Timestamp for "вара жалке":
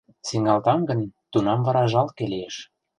1.65-2.25